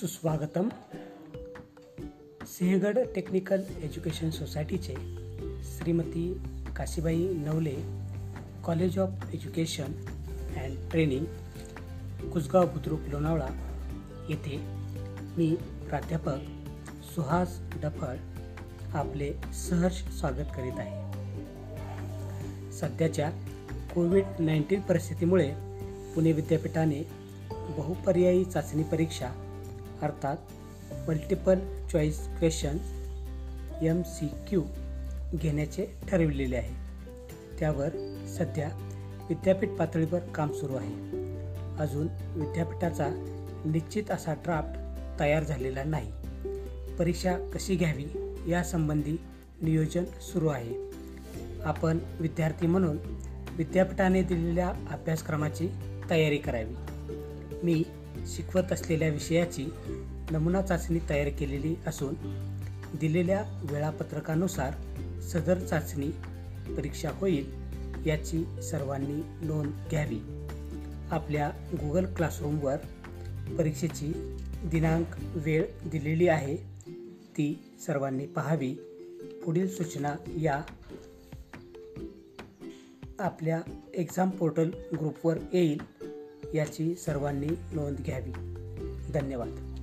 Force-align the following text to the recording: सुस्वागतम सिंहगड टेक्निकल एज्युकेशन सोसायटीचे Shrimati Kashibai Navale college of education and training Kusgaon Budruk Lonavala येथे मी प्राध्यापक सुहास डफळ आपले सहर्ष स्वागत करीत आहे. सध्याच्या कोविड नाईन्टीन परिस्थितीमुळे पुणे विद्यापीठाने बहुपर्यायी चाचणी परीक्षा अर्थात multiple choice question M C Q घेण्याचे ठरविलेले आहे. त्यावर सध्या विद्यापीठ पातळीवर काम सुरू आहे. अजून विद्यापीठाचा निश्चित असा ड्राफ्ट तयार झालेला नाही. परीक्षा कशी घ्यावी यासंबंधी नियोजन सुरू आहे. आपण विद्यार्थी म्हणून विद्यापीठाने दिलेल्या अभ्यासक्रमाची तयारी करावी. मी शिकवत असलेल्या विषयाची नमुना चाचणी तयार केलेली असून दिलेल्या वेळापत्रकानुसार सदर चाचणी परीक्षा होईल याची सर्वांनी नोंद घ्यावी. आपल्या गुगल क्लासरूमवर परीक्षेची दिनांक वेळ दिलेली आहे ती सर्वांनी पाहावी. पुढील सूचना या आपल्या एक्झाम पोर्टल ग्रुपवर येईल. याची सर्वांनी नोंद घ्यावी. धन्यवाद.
सुस्वागतम 0.00 0.68
सिंहगड 2.46 2.98
टेक्निकल 3.14 3.62
एज्युकेशन 3.82 4.30
सोसायटीचे 4.30 4.94
Shrimati 5.64 6.42
Kashibai 6.76 7.28
Navale 7.28 7.74
college 8.64 8.98
of 8.98 9.08
education 9.34 9.92
and 10.56 10.90
training 10.90 11.24
Kusgaon 12.32 12.66
Budruk 12.66 13.00
Lonavala 13.08 13.48
येथे 14.28 14.56
मी 15.36 15.56
प्राध्यापक 15.88 16.38
सुहास 17.14 17.58
डफळ 17.82 18.16
आपले 18.94 19.32
सहर्ष 19.54 20.02
स्वागत 20.02 20.54
करीत 20.56 20.78
आहे. 20.78 21.12
सध्याच्या 22.72 23.30
कोविड 23.94 24.24
नाईन्टीन 24.38 24.80
परिस्थितीमुळे 24.80 25.52
पुणे 26.14 26.32
विद्यापीठाने 26.32 27.02
बहुपर्यायी 27.50 28.44
चाचणी 28.44 28.82
परीक्षा 28.82 29.47
अर्थात 30.02 30.36
multiple 31.08 31.58
choice 31.92 32.26
question 32.26 32.78
M 33.82 34.02
C 34.02 34.26
Q 34.48 34.62
घेण्याचे 35.34 35.86
ठरविलेले 36.08 36.56
आहे. 36.56 36.74
त्यावर 37.58 37.88
सध्या 38.38 38.68
विद्यापीठ 39.28 39.68
पातळीवर 39.68 40.18
काम 40.18 40.52
सुरू 40.52 40.74
आहे. 40.74 40.94
अजून 41.78 42.08
विद्यापीठाचा 42.34 43.08
निश्चित 43.64 44.10
असा 44.10 44.34
ड्राफ्ट 44.34 44.78
तयार 45.20 45.44
झालेला 45.44 45.84
नाही. 45.84 46.12
परीक्षा 46.98 47.38
कशी 47.54 47.76
घ्यावी 47.76 48.34
यासंबंधी 48.48 49.16
नियोजन 49.62 50.04
सुरू 50.04 50.48
आहे. 50.48 50.74
आपण 51.64 51.98
विद्यार्थी 52.20 52.66
म्हणून 52.66 52.98
विद्यापीठाने 53.56 54.22
दिलेल्या 54.22 54.68
अभ्यासक्रमाची 54.68 55.68
तयारी 56.10 56.36
करावी. 56.36 56.74
मी 57.62 57.82
शिकवत 58.26 58.72
असलेल्या 58.72 59.08
विषयाची 59.08 59.66
नमुना 60.30 60.62
चाचणी 60.62 60.98
तयार 61.10 61.28
केलेली 61.28 61.76
असून 61.86 62.14
दिलेल्या 63.00 63.66
वेळापत्रकानुसार 63.70 64.74
सदर 65.20 65.58
चाचणी 65.58 66.10
परीक्षा 66.76 67.10
होईल 67.14 67.50
याची 68.06 68.62
सर्वांनी 68.62 69.46
नोंद 69.46 69.72
घ्यावी. 69.90 70.18
आपल्या 71.10 71.50
गुगल 71.72 72.04
क्लासरूमवर 72.04 72.76
परीक्षेची 73.58 74.36
दिनांक 74.64 75.06
वेळ 75.34 75.64
दिलेली 75.86 76.28
आहे 76.28 76.56
ती 77.36 77.58
सर्वांनी 77.86 78.26
पाहावी. 78.26 78.74
पुढील 79.44 79.68
सूचना 79.68 80.14
या 80.36 80.62
आपल्या 83.18 83.60
एक्झाम 83.94 84.30
पोर्टल 84.30 84.70
ग्रुपवर 84.92 85.38
येईल. 85.52 85.97
याची 86.54 86.94
सर्वांनी 86.94 87.48
नोंद 87.72 87.96
घ्यावी. 87.96 88.32
धन्यवाद. 89.12 89.74